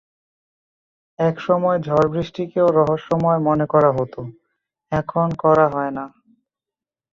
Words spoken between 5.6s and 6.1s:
হয় না।